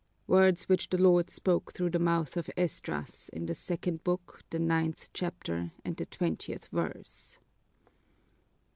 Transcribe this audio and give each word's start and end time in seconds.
Words 0.25 0.63
which 0.63 0.89
the 0.89 0.97
Lord 0.97 1.29
spoke 1.29 1.73
through 1.73 1.91
the 1.91 1.99
mouth 1.99 2.35
of 2.35 2.49
Esdras, 2.57 3.29
in 3.33 3.45
the 3.45 3.53
second 3.53 4.03
book, 4.03 4.41
the 4.49 4.57
ninth 4.57 5.09
chapter, 5.13 5.73
and 5.85 5.95
the 5.95 6.07
twentieth 6.07 6.65
verse." 6.69 7.37